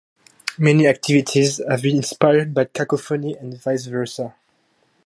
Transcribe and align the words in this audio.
Many 0.57 0.87
activities 0.87 1.61
have 1.69 1.83
been 1.83 1.97
inspired 1.97 2.55
by 2.55 2.65
Cacophony 2.65 3.37
and 3.37 3.61
vice 3.61 3.85
versa. 3.85 4.33